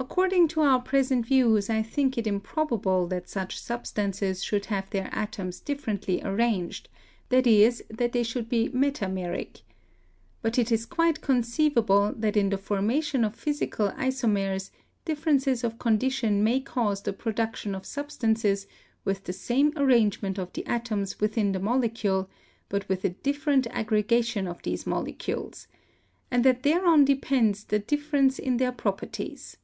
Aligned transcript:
According 0.00 0.48
to 0.48 0.60
our 0.60 0.80
present 0.80 1.26
views, 1.26 1.68
I 1.70 1.82
think 1.82 2.16
it 2.18 2.26
improbable 2.26 3.06
that 3.08 3.28
such 3.28 3.58
substances 3.58 4.44
should 4.44 4.66
have 4.66 4.88
their 4.90 5.08
atoms 5.12 5.60
differently 5.60 6.22
arranged— 6.22 6.88
i.e., 7.32 7.70
that 7.90 8.12
they 8.12 8.22
should 8.22 8.48
be 8.48 8.68
meta 8.72 9.06
meric. 9.08 9.62
But 10.40 10.58
it 10.58 10.70
is 10.70 10.86
quite 10.86 11.20
conceivable 11.20 12.12
that 12.16 12.36
in 12.36 12.50
the 12.50 12.58
formation 12.58 13.24
of 13.24 13.34
physical 13.34 13.88
isomers 13.92 14.70
differences 15.04 15.64
of 15.64 15.78
condition 15.78 16.44
may 16.44 16.60
cause 16.60 17.02
the 17.02 17.12
production 17.12 17.74
of 17.74 17.86
substances 17.86 18.66
with 19.04 19.24
the 19.24 19.32
same 19.32 19.72
arrangement 19.74 20.38
of 20.38 20.52
the 20.52 20.66
atoms 20.66 21.18
within 21.18 21.52
the 21.52 21.60
molecule, 21.60 22.28
but 22.68 22.88
with 22.88 23.04
a 23.04 23.10
different 23.10 23.66
aggregation 23.70 24.46
of 24.46 24.62
these 24.62 24.86
molecules; 24.86 25.66
and 26.30 26.44
that 26.44 26.62
thereon 26.62 27.04
depends 27.04 27.64
the 27.64 27.78
difference 27.80 28.38
in 28.38 28.58
their 28.58 28.72
properties. 28.72 29.56